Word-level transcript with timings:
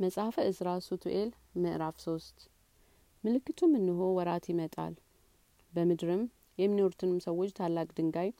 መጽሐፈ 0.00 0.36
እዝራ 0.48 0.68
ሱቱኤል 0.84 1.30
ምዕራፍ 1.56 1.96
ሶስት። 2.04 2.36
ምልክቱም 3.24 3.72
እንሆ 3.78 4.00
ወራት 4.16 4.44
ይመጣል። 4.50 4.94
በምድርም 5.72 6.22
የሚኖሩትንም 6.58 7.18
ሰዎች 7.26 7.50
ታላቅ 7.58 7.88
ድንጋይ 7.96 8.30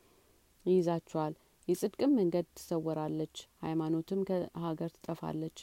ይይዛቸዋል። 0.67 1.35
የጽድቅም 1.69 2.15
መንገድ 2.19 2.47
ትሰወራለች 2.57 3.35
ሃይማኖትም 3.63 4.21
ከሀገር 4.29 4.91
ትጠፋለች። 4.95 5.59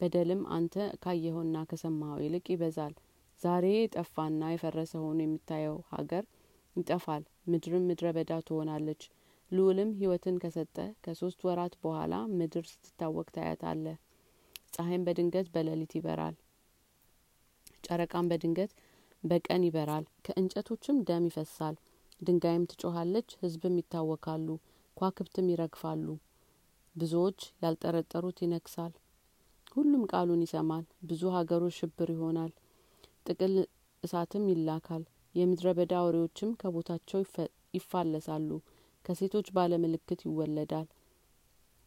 በደልም 0.00 0.42
አንተ 0.56 0.74
ካየኸውና 1.02 1.64
ከሰማኸው 1.70 2.22
ይልቅ 2.24 2.46
ይበዛል። 2.54 2.94
ዛሬ 3.40 3.66
የጠፋና 3.74 4.50
የፈረሰ 4.52 4.92
ሆኖ 5.04 5.18
የሚታየው 5.24 5.78
ሀገር 5.92 6.24
ይጠፋል። 6.76 7.22
ምድርም 7.50 7.88
ምድረ 7.90 8.12
በዳ 8.16 8.38
ትሆናለች። 8.46 9.02
ልኡልም 9.50 9.90
ህይወትን 9.98 10.38
ከሰጠ 10.42 10.76
ከሶስት 11.04 11.42
ወራት 11.46 11.74
በኋላ 11.82 12.12
ምድር 12.36 12.64
ስትታወቅ 12.72 13.28
ታያታለ 13.36 13.86
ፀሐይም 14.72 15.04
በድንገት 15.06 15.46
በሌሊት 15.54 15.92
ይበራል። 15.98 16.36
ጨረቃም 17.86 18.28
በድንገት 18.30 18.72
በቀን 19.22 19.62
ይበራል። 19.66 20.04
ከእንጨቶችም 20.26 20.98
ደም 21.08 21.24
ይፈሳል። 21.30 21.76
ድንጋይም 22.20 22.64
ትጮኻለች 22.70 23.28
ህዝብም 23.42 23.76
ይታወካሉ 23.80 24.48
ኳክብትም 24.96 25.46
ይረግፋሉ። 25.52 26.06
ብዙዎች 26.94 27.40
ያልጠረጠሩት 27.62 28.38
ይነክሳል 28.44 28.92
ሁሉም 29.74 30.02
ቃሉን 30.12 30.42
ይሰማል። 30.44 30.84
ብዙ 31.04 31.22
ሀገሮች 31.36 31.74
ሽብር 31.78 32.08
ይሆናል። 32.14 32.52
ጥቅል 33.26 33.54
እሳትም 34.02 34.44
ይላካል። 34.52 35.02
የምድረ 35.34 35.68
በዳ 35.78 35.92
አውሬዎችም 36.00 36.50
ከቦታቸው 36.60 37.20
ይፋለሳሉ። 37.74 38.50
ከሴቶች 39.04 39.48
ባለምልክት 39.56 40.20
ይወለዳል። 40.26 40.88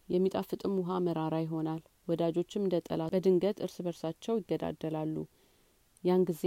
የሚጣፍጥም 0.09 0.73
ውሃ 0.79 0.99
መራራ 1.05 1.35
ይሆናል 1.43 1.81
ወዳጆችም 2.07 2.63
እንደ 2.63 2.75
ጠላት 2.87 3.11
በድንገት 3.13 3.57
እርስ 3.65 3.77
በርሳቸው 3.85 4.37
ይገዳደላሉ። 4.39 5.15
ያን 6.03 6.23
ጊዜ 6.29 6.43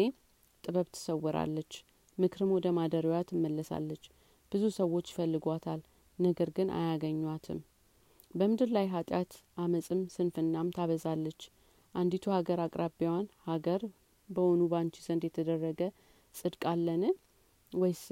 ጥበብ 0.65 0.89
ትሰወራለች 0.95 1.73
ምክርም 2.19 2.51
ወደ 2.57 2.67
ማደሪያዋ 2.77 3.21
ትመለሳለች። 3.29 4.05
ብዙ 4.53 4.65
ሰዎች 4.79 5.07
ይፈልጓታል 5.13 5.81
ነገር 6.19 6.51
ግን 6.57 6.69
አያገኟትም። 6.79 7.59
በምድር 8.35 8.71
ላይ 8.77 8.87
ኃጢአት 8.93 9.33
አመጽም 9.59 10.01
ስንፍናም 10.15 10.73
ታበዛለች። 10.77 11.41
አንዲቱ 11.95 12.25
ሀገር 12.37 12.59
አቅራቢያዋን 12.65 13.27
ሀገር 13.47 13.83
በውኑ 14.29 14.63
ባንቺ 14.73 14.97
ዘንድ 15.07 15.23
የተደረገ 15.27 15.81
ጽድቅ 16.35 16.63
አለን? 16.73 17.03
ወይስ 17.73 18.05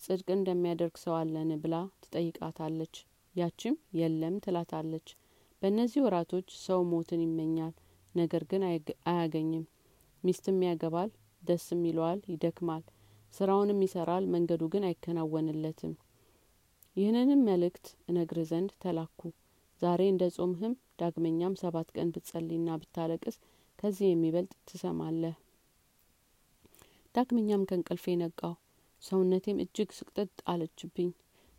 ጽድቅ 0.00 0.28
እንደሚያደርግ 0.36 0.96
ሰው 1.04 1.14
አለን? 1.20 1.50
ብላ 1.62 1.74
ትጠይቃታለች። 2.04 2.94
ያችም 3.34 3.74
የለም 3.98 4.34
ትላታለች 4.44 5.06
በእነዚህ 5.64 6.02
ወራቶች 6.04 6.48
ሰው 6.64 6.80
ሞትን 6.88 7.20
ይመኛል 7.22 7.70
ነገር 8.14 8.42
ግን 8.44 8.62
አያገኝም። 9.06 9.62
ሚስትም 10.24 10.58
ያገባል 10.66 11.10
ደስም 11.42 11.80
ይለዋል 11.86 12.20
ይደክማል። 12.32 12.82
ስራውንም 13.34 13.80
ይሰራል 13.84 14.24
መንገዱ 14.34 14.62
ግን 14.74 14.84
አይከናወንለትም። 14.88 15.92
ይህንንም 16.96 17.44
መልእክት 17.48 17.86
እነግር 18.08 18.40
ዘንድ 18.50 18.72
ተላኩ። 18.84 19.20
ዛሬ 19.82 20.00
እንደ 20.10 20.26
ጾምህም 20.36 20.74
ዳግመኛም 21.00 21.56
ሰባት 21.56 21.88
ቀን 21.96 22.10
ብትጸልይና 22.10 22.76
ብታለቅስ 22.82 23.38
ከዚህ 23.78 24.06
የሚበልጥ 24.10 24.52
ትሰማለህ። 24.68 25.34
ዳግመኛም 27.14 27.66
ከእንቅልፌ 27.70 28.16
ነቃው 28.20 28.54
ሰውነቴም 29.02 29.64
እጅግ 29.64 29.90
ስቅጥጥ 29.98 30.38
አለችብኝ። 30.46 31.10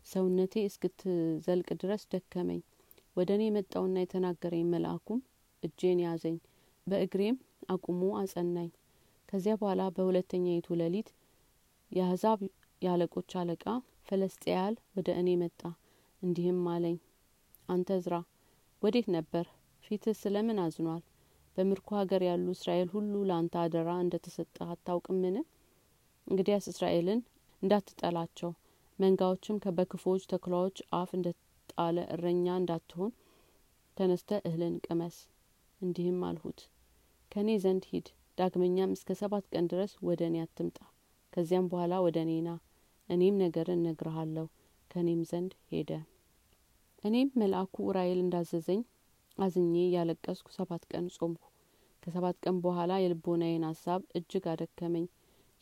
ሰውነቴ 0.06 0.56
እስክትዘልቅ 0.64 1.68
ድረስ 1.74 2.04
ደከመኝ 2.12 2.62
ወደ 3.16 3.30
እኔ 3.36 3.42
የመጣውና 3.46 3.96
የተናገረኝ 4.02 4.64
መልአኩም 4.70 5.20
እጄን 5.62 6.00
ያዘኝ 6.04 6.36
በእግሬም 6.86 7.36
አቁሞ 7.70 8.00
አጸናኝ። 8.20 8.68
ከዚያ 9.28 9.54
በኋላ 9.60 9.82
በሁለተኛይቱ 9.94 10.76
ሌሊት 10.80 11.08
የአሕዛብ 11.90 12.40
የአለቆች 12.82 13.30
አለቃ 13.40 13.64
ፈለስጢያል 14.08 14.74
ወደ 14.96 15.08
እኔ 15.20 15.28
መጣ 15.42 15.60
እንዲህም 16.22 16.60
አለኝ 16.74 16.96
አንተ 17.68 17.98
ዝራ 18.02 18.16
ወዴት 18.82 19.06
ነበር? 19.14 19.44
ፊትህ 19.84 20.16
ስለምን 20.20 20.58
አዝኗል? 20.62 21.02
በምርኮ 21.56 21.88
ሀገር 21.98 22.22
ያሉ 22.28 22.46
እስራኤል 22.54 22.88
ሁሉ 22.94 23.14
ለአንተ 23.28 23.54
አደራ 23.62 23.90
እንደ 24.02 24.14
ተሰጠ 24.24 24.56
አታውቅምን? 24.72 25.36
እንግዲያስ 26.26 26.64
እስራኤልን 26.72 27.20
እንዳትጠላቸው 27.62 28.50
መንጋዎችም 28.98 29.58
በክፉዎች 29.78 30.22
ተኩላዎች 30.32 30.78
አፍ 30.98 31.10
እንደ 31.16 31.28
ጣለ 31.78 31.98
እረኛ 32.14 32.46
እንዳትሆን 32.60 33.10
ተነስተ 33.96 34.30
እህልን 34.48 34.74
ቅመስ። 34.86 35.16
እንዲህም 35.80 36.20
አልሁት 36.28 36.60
ከእኔ 37.32 37.50
ዘንድ 37.62 37.84
ሂድ 37.90 38.06
ዳግመኛም 38.38 38.94
እስከ 38.96 39.10
ሰባት 39.20 39.44
ቀን 39.52 39.66
ድረስ 39.72 39.92
ወደ 40.08 40.20
እኔ 40.28 40.36
አትምጣ። 40.42 40.78
ከዚያም 41.32 41.68
በኋላ 41.70 41.94
ወደ 42.04 42.18
እኔ 42.24 42.32
ና 42.42 42.50
እኔም 43.08 43.36
ነገርን 43.42 43.80
እነግርሃለሁ 43.80 44.46
ከእኔም 44.90 45.22
ዘንድ 45.30 45.52
ሄደ። 45.70 45.90
እኔም 47.04 47.28
መልአኩ 47.40 47.74
ኡራኤል 47.88 48.20
እንዳዘዘኝ 48.22 48.80
አዝኜ 49.38 49.74
እያለቀስኩ 49.82 50.48
ሰባት 50.56 50.82
ቀን 50.92 51.06
ጾምኩ 51.16 51.42
ከሰባት 52.02 52.36
ቀን 52.44 52.56
በኋላ 52.64 52.92
የልቦናዬን 53.02 53.64
ሀሳብ 53.68 54.02
እጅግ 54.16 54.44
አደከመኝ። 54.52 55.06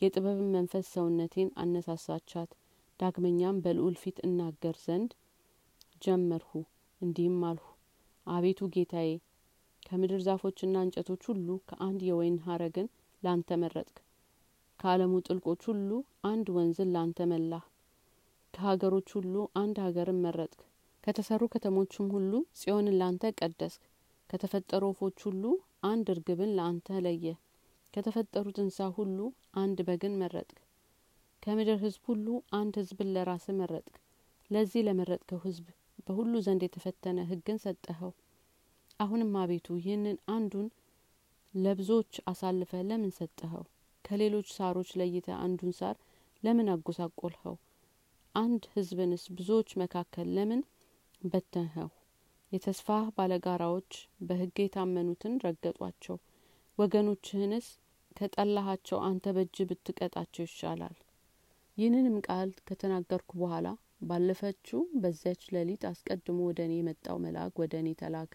የጥበብን 0.01 0.49
መንፈስ 0.55 0.85
ሰውነቴን 0.93 1.49
አነሳሳቻት። 1.57 2.51
ዳግመኛም 2.99 3.61
በልኡል 3.63 3.95
ፊት 4.01 4.17
እናገር 4.25 4.75
ዘንድ 4.83 5.11
ጀመርሁ 6.05 6.51
እንዲህም 7.01 7.39
አልሁ 7.47 7.67
አቤቱ 8.27 8.67
ጌታዬ 8.73 9.09
ከምድር 9.83 10.21
ዛፎችና 10.25 10.75
እንጨቶች 10.85 11.23
ሁሉ 11.29 11.47
ከአንድ 11.69 12.01
የወይን 12.05 12.37
ሀረግን 12.45 12.87
ላንተ 13.23 13.57
መረጥክ። 13.61 13.97
ከአለሙ 14.79 15.13
ጥልቆች 15.27 15.61
ሁሉ 15.69 15.89
አንድ 16.29 16.47
ወንዝን 16.55 16.89
ላንተ 16.95 17.27
መላህ። 17.31 17.63
ከሀገሮች 18.53 19.09
ሁሉ 19.17 19.33
አንድ 19.61 19.77
ሀገርን 19.85 20.19
መረጥክ። 20.25 20.61
ከተሰሩ 21.03 21.41
ከተሞችም 21.53 22.07
ሁሉ 22.15 22.31
ጽዮንን 22.59 22.97
ላንተ 23.01 23.33
ቀደስክ። 23.39 23.83
ከተፈጠሩ 24.29 24.83
ወፎች 24.91 25.17
ሁሉ 25.27 25.43
አንድ 25.83 26.07
እርግብን 26.13 26.51
ለአንተ 26.57 26.99
ለየ። 27.05 27.25
ከተፈጠሩት 27.93 28.57
እንስሳ 28.63 28.87
ሁሉ 28.97 29.17
አንድ 29.55 29.79
በግን 29.87 30.15
መረጥክ። 30.21 30.57
ከምድር 31.43 31.77
ህዝብ 31.83 32.03
ሁሉ 32.09 32.27
አንድ 32.57 32.73
ህዝብን 32.81 33.11
ለራስ 33.15 33.45
መረጥክ። 33.59 33.95
ለዚህ 34.49 34.81
ለመረጥከው 34.87 35.39
ህዝብ 35.45 35.65
በሁሉ 36.07 36.33
ዘንድ 36.45 36.63
የተፈተነ 36.65 37.19
ህግን 37.29 37.57
ሰጠኸው። 37.63 38.11
አሁንም 38.99 39.31
አቤቱ 39.41 39.67
ይህንን 39.79 40.17
አንዱን 40.33 40.67
ለብዙዎች 41.53 42.13
አሳልፈ 42.27 42.71
ለምን 42.89 43.11
ሰጠኸው? 43.17 43.63
ከሌሎች 44.05 44.47
ሳሮች 44.55 44.89
ለይተ 44.99 45.27
አንዱን 45.43 45.71
ሳር 45.79 45.95
ለምን 46.43 46.67
አጎሳቆልኸው 46.73 47.55
አንድ 48.35 48.63
ህዝብንስ 48.73 49.23
ብዙዎች 49.35 49.69
መካከል 49.81 50.27
ለምን 50.37 50.61
በተንኸው? 51.21 51.89
የተስፋ 52.51 52.87
ባለጋራዎች 53.15 53.91
በህግ 54.21 54.57
የታመኑትን 54.61 55.33
ረገጧቸው። 55.45 56.17
ወገኖችህንስ 56.77 57.67
ከጠላሃቸው 58.15 58.99
አንተ 59.07 59.33
በእጅ 59.35 59.57
ብትቀጣቸው 59.69 60.43
ይሻላል። 60.47 60.95
ይህንንም 61.77 62.17
ቃል 62.27 62.51
ከተናገርኩ 62.67 63.31
በኋላ 63.41 63.67
ባለፈችው 64.01 64.81
በዚያች 65.01 65.43
ሌሊት 65.53 65.83
አስቀድሞ 65.89 66.39
ወደ 66.47 66.59
እኔ 66.67 66.73
የመጣው 66.79 67.17
መልአክ 67.23 67.53
ወደ 67.61 67.73
እኔ 67.81 67.89
ተላከ። 68.01 68.33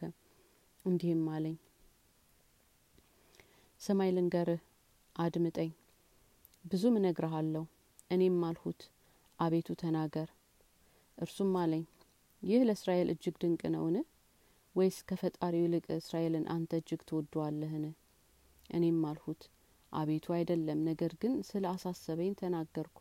እንዲህም 0.84 1.24
አለኝ 1.34 1.56
ስማይ 3.80 4.10
ልንገርህ 4.16 4.62
አድምጠኝ። 5.16 5.70
ብዙም 6.64 6.96
እነግርሃለሁ 7.00 7.64
እኔም 8.10 8.38
አልሁት 8.48 8.80
አቤቱ 9.38 9.68
ተናገር። 9.82 10.28
እርሱም 11.18 11.52
አለኝ 11.62 11.84
ይህ 12.42 12.62
ለእስራኤል 12.68 13.08
እጅግ 13.14 13.36
ድንቅ 13.42 13.62
ነውን? 13.74 13.96
ወይስ 14.74 14.98
ከፈጣሪው 15.08 15.64
ይልቅ 15.64 15.86
እስራኤልን 15.96 16.44
አንተ 16.54 16.80
እጅግ 16.80 17.00
ትወደዋለህን? 17.08 17.86
እኔም 18.70 19.00
አልሁት 19.10 19.42
አቤቱ 19.92 20.26
አይደለም 20.36 20.80
ነገር 20.88 21.14
ግን 21.22 21.34
ስለ 21.48 21.64
አሳሰበኝ 21.72 22.32
ተናገርኩ 22.40 22.98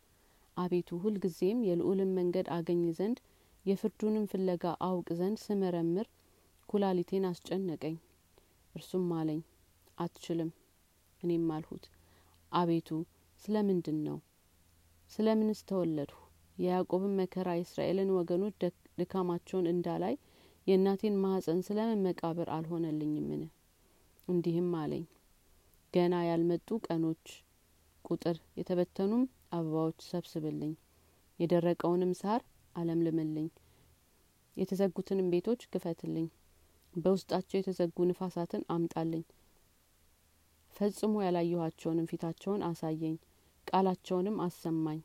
አቤቱ 0.57 0.97
ሁልጊዜም 1.03 1.59
የልኡልን 1.67 2.11
መንገድ 2.17 2.47
አገኝ 2.55 2.81
ዘንድ 2.97 3.19
የፍርዱንም 3.65 4.25
ፍለጋ 4.31 4.73
አውቅ 4.87 5.07
ዘንድ 5.19 5.37
ስመረምር 5.43 6.07
ኩላሊቴን 6.69 7.27
አስጨነቀኝ። 7.29 7.95
እርሱም 8.75 9.07
አለኝ 9.19 9.39
አትችልም 9.97 10.49
እኔም 11.23 11.47
አልሁት። 11.55 11.85
አቤቱ 12.51 12.89
ስለ 13.41 13.55
ምንድን 13.67 13.97
ነው? 14.07 14.17
ስለ 15.11 15.27
ምንስ 15.39 15.61
ተወለድሁ? 15.69 16.17
የያዕቆብን 16.57 17.13
መከራ 17.19 17.49
የእስራኤልን 17.55 18.09
ወገኖች 18.17 18.55
ድካማቸውን 18.99 19.67
እንዳላይ 19.73 20.15
የእናቴን 20.67 21.15
ማህፀን 21.23 21.59
ስለምን 21.67 22.03
መቃብር 22.07 22.47
አልሆነልኝምን? 22.55 23.43
እንዲህም 24.27 24.71
አለኝ 24.81 25.03
ገና 25.93 26.15
ያልመጡ 26.27 26.69
ቀኖች 26.87 27.25
ቁጥር 28.05 28.37
የተበተኑም 28.59 29.23
አበባዎች 29.51 29.99
ሰብስብልኝ 30.07 30.73
የደረቀውንም 31.39 32.13
ሳር 32.19 32.41
አለምልምልኝ 32.75 33.47
የተዘጉትንም 34.57 35.31
ቤቶች 35.33 35.61
ክፈትልኝ 35.73 36.27
በውስጣቸው 36.93 37.57
የተዘጉ 37.57 37.97
ንፋሳትን 38.07 38.63
አምጣልኝ 38.75 39.23
ፈጽሞ 40.75 41.13
ያላየኋቸውንም 41.25 42.09
ፊታቸውን 42.11 42.61
አሳየኝ 42.67 43.15
ቃላቸውንም 43.67 44.37
አሰማኝ። 44.45 44.99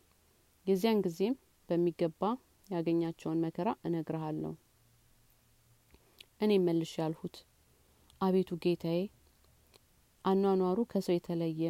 የዚያን 0.66 1.02
ጊዜም 1.04 1.34
በሚገባ 1.68 2.22
ያገኛቸውን 2.68 3.42
መከራ 3.44 3.68
እነግርሃለሁ። 3.88 4.52
እኔም 6.44 6.64
መልሽ 6.68 6.92
ያልሁት 7.00 7.36
አቤቱ 8.20 8.50
ጌታዬ 8.64 9.00
አኗኗሩ 10.24 10.78
ከሰው 10.92 11.14
የተለየ 11.16 11.62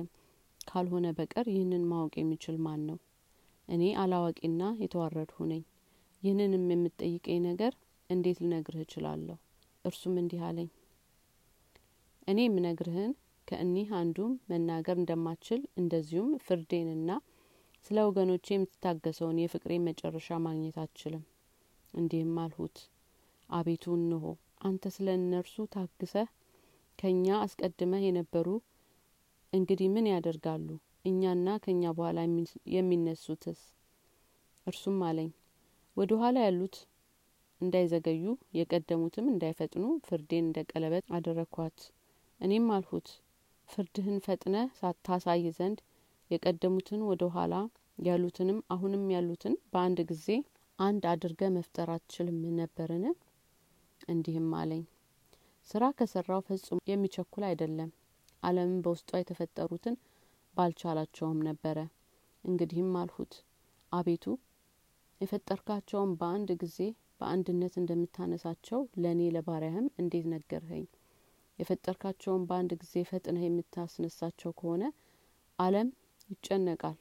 ካልሆነ 0.67 1.07
በቀር 1.17 1.47
ይህንን 1.53 1.85
ማወቅ 1.91 2.15
የሚችል 2.19 2.57
ማን 2.65 2.81
ነው? 2.89 2.99
እኔ 3.69 3.83
አላዋቂና 4.03 4.63
የተዋረድሁ 4.81 5.39
ነኝ። 5.51 5.63
ይህንንም 6.23 6.65
የምትጠይቀኝ 6.73 7.39
ነገር 7.49 7.73
እንዴት 8.11 8.39
ልነግርህ 8.43 8.83
እችላለሁ? 8.85 9.37
እርሱም 9.85 10.15
እንዲህ 10.21 10.41
አለኝ። 10.47 10.69
እኔ 12.29 12.39
የምነግርህን 12.45 13.13
ከእኒህ 13.49 13.89
አንዱም 13.99 14.33
መናገር 14.51 14.97
እንደማችል 15.01 15.61
እንደዚሁም 15.81 16.31
ፍርዴንና 16.45 17.11
ስለ 17.87 18.05
ወገኖቼ 18.09 18.47
የምትታገሰውን 18.53 19.41
የፍቅሬን 19.41 19.87
መጨረሻ 19.89 20.39
ማግኘት 20.45 20.77
አትችልም። 20.83 21.25
እንዲህም 21.95 22.39
አልሁት። 22.43 22.77
አቤቱ 23.49 23.85
እንሆ! 23.99 24.25
አንተ 24.67 24.93
ስለ 24.95 25.09
እነርሱ 25.19 25.67
ታግሰህ 25.75 26.29
ከእኛ 26.99 27.27
አስቀድመህ 27.43 28.03
የነበሩ 28.07 28.49
እንግዲህ 29.55 29.89
ምን 29.95 30.07
ያደርጋሉ? 30.11 30.67
እኛና 31.09 31.49
ከእኛ 31.65 31.83
በኋላ 31.97 32.19
የሚነሱትስ? 32.75 33.61
እርሱም 34.67 34.99
አለኝ 35.09 35.29
ወደ 35.97 36.13
ኋላ 36.21 36.37
ያሉት 36.47 36.77
እንዳይዘገዩ 37.61 38.23
የቀደሙትም 38.59 39.27
እንዳይፈጥኑ 39.33 39.85
ፍርዴን 40.07 40.45
እንደ 40.45 40.65
ቀለበት 40.71 41.05
አደረግኳት 41.17 41.79
እኔም 42.41 42.67
አልሁት 42.77 43.09
ፍርድህን 43.69 44.19
ፈጥነ 44.27 44.57
ሳታሳይ 44.79 45.45
ዘንድ 45.59 45.79
የቀደሙትን 46.31 47.03
ወደ 47.11 47.25
ኋላ 47.35 47.55
ያሉትንም 47.99 48.59
አሁንም 48.71 49.05
ያሉትን 49.15 49.55
በአንድ 49.73 50.01
ጊዜ 50.11 50.27
አንድ 50.79 51.05
አድርገ 51.11 51.43
መፍጠር 51.57 51.91
አትችልም 51.95 52.41
ነበርን? 52.59 53.05
እንዲህም 54.09 54.49
አለኝ 54.61 54.83
ስራ 55.69 55.85
ከሰራው 55.99 56.41
ፈጽሞ 56.49 56.79
የሚቸኩል 56.91 57.45
አይደለም 57.51 57.91
አለምን 58.45 58.81
በውስጧ 58.85 59.11
የተፈጠሩትን 59.19 59.97
ባልቻላቸውም 60.55 61.39
ነበረ። 61.49 61.79
እንግዲህም 62.45 62.91
አልሁት 63.01 63.35
አቤቱ 63.93 64.25
የፈጠርካቸውን 65.21 66.11
በአንድ 66.21 66.51
ጊዜ 66.63 66.79
በአንድነት 67.19 67.75
እንደምታነሳቸው 67.81 68.81
ለእኔ 69.03 69.21
ለባሪያህም 69.35 69.87
እንዴት 70.01 70.27
ነገርኸኝ? 70.33 70.85
የፈጠርካቸውን 71.59 72.43
በአንድ 72.49 72.73
ጊዜ 72.81 72.95
ፈጥነህ 73.11 73.45
የምታስነሳቸው 73.47 74.53
ከሆነ 74.59 74.85
አለም 75.59 75.89
ይጨነቃል። 76.29 76.97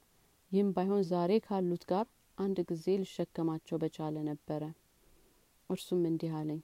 ይህም 0.51 0.69
ባይሆን 0.75 1.03
ዛሬ 1.09 1.31
ካሉት 1.45 1.83
ጋር 1.91 2.05
አንድ 2.37 2.57
ጊዜ 2.69 2.85
ልሸከማቸው 3.01 3.77
በቻለ 3.81 4.15
ነበረ። 4.29 4.63
እርሱም 5.69 6.01
እንዲህ 6.09 6.31
አለኝ 6.37 6.61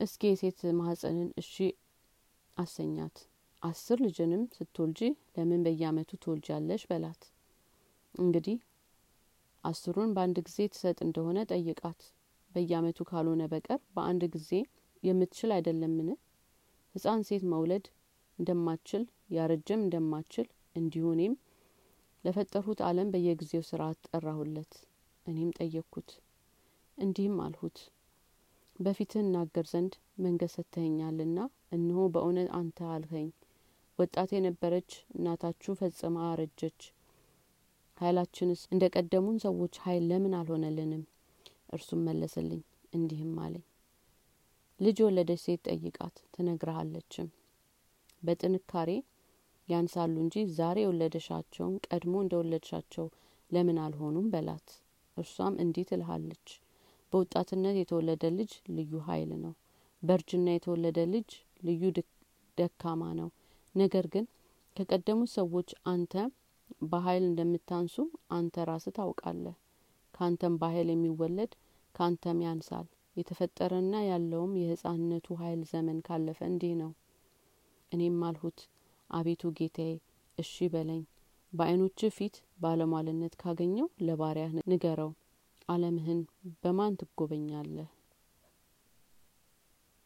እስኪ 0.00 0.22
የሴት 0.30 0.60
ማህጸንን 0.78 1.28
እሺ 1.40 1.52
አሰኛት። 2.56 3.16
አስር 3.62 3.98
ልጅንም 4.04 4.42
ስትወልጂ 4.54 5.00
ለምን 5.34 5.60
በየአመቱ 5.66 6.10
ትወልጃለሽ 6.22 6.82
በላት። 6.90 7.22
እንግዲህ 8.14 8.56
አስሩን 9.64 10.10
በአንድ 10.16 10.38
ጊዜ 10.46 10.58
ትሰጥ 10.72 10.98
እንደሆነ 11.06 11.38
ጠይቃት 11.52 12.00
በየአመቱ 12.50 12.98
ካልሆነ 13.10 13.42
በቀር 13.52 13.80
በአንድ 13.94 14.22
ጊዜ 14.34 14.50
የምትችል 15.02 15.50
አይደለምን? 15.56 16.08
ህጻን 16.94 17.22
ሴት 17.28 17.44
መውለድ 17.52 17.86
እንደማትችል 18.38 19.04
ያረጀም 19.36 19.80
እንደማትችል 19.84 20.46
እንዲሁ 20.76 21.06
እኔም 21.14 21.34
ለፈጠርሁት 22.24 22.80
አለም 22.88 23.08
በየጊዜው 23.12 23.62
ስርአት 23.68 23.98
ጠራሁለት። 24.08 24.72
እኔም 25.26 25.50
ጠየቅኩት። 25.58 26.10
እንዲህም 26.98 27.36
አልሁት። 27.44 27.78
በፊትህ 28.78 29.22
እናገር 29.24 29.66
ዘንድ 29.72 29.94
መንገድ 30.18 30.50
ሰጥተኸኛልና 30.54 31.38
እነሆ 31.72 32.00
በእውነት 32.08 32.48
አንተ 32.58 32.78
አልኸኝ። 32.92 33.28
ወጣት 33.98 34.30
የነበረች 34.34 34.90
እናታችሁ 35.14 35.72
ፈጽማ 35.80 36.16
አረጀች። 36.28 36.80
ኃይላችንስ 37.98 38.60
እንደ 38.72 38.84
ቀደሙን 38.94 39.36
ሰዎች 39.44 39.74
ኃይል 39.84 40.04
ለምን 40.10 40.34
አልሆነልንም? 40.38 41.02
እርሱም 41.74 42.00
መለሰልኝ 42.06 42.60
እንዲህም 42.92 43.36
አለኝ። 43.44 43.64
ልጅ 44.80 44.96
የወለደች 45.00 45.40
ሴት 45.44 45.60
ጠይቃት 45.68 46.16
ትነግረሃለችም 46.34 47.28
በጥንካሬ 48.22 48.90
ያንሳሉ 49.68 50.14
እንጂ 50.24 50.36
ዛሬ 50.56 50.78
የወለደሻቸውን 50.82 51.74
ቀድሞ 51.86 52.14
እንደ 52.22 52.34
ወለድሻቸው 52.40 53.06
ለምን 53.50 53.78
አልሆኑም 53.84 54.26
በላት። 54.32 54.68
እርሷም 55.16 55.54
እንዲህ 55.62 55.86
ትልሃለች 55.90 56.46
በወጣትነት 57.12 57.76
የተወለደ 57.78 58.24
ልጅ 58.36 58.52
ልዩ 58.76 58.92
ኃይል 59.08 59.30
ነው። 59.42 59.54
በእርጅና 60.02 60.46
የተወለደ 60.54 60.98
ልጅ 61.12 61.30
ልዩ 61.62 61.82
ደካማ 62.58 63.02
ነው። 63.20 63.28
ነገር 63.74 64.06
ግን 64.14 64.24
ከቀደሙት 64.76 65.30
ሰዎች 65.36 65.70
አንተ 65.86 66.12
በኃይል 66.84 67.24
እንደምታንሱ 67.26 67.94
አንተ 68.30 68.64
ራስ 68.68 68.84
ታውቃለህ። 68.96 69.56
ከአንተም 70.14 70.54
በኃይል 70.60 70.88
የሚወለድ 70.92 71.52
ከአንተም 71.94 72.38
ያንሳል። 72.46 72.86
የተፈጠረና 73.16 73.94
ያለውም 74.08 74.52
የህጻንነቱ 74.60 75.34
ኃይል 75.40 75.62
ዘመን 75.72 75.98
ካለፈ 76.06 76.38
እንዲህ 76.48 76.74
ነው። 76.82 76.90
እኔም 77.92 78.20
አልሁት 78.28 78.60
አቤቱ 79.10 79.50
ጌታዬ 79.58 79.92
እሺ 80.38 80.68
በለኝ። 80.72 81.02
በአይኖች 81.52 82.00
ፊት 82.16 82.34
ባለሟልነት 82.58 83.34
ካገኘው 83.42 83.88
ለባሪያህ 84.06 84.54
ንገረው። 84.70 85.10
አለምህን 85.68 86.20
በማን 86.62 86.94
ትጐበኛለህ 87.00 87.90